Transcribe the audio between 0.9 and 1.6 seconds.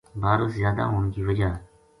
ہون کی وجہ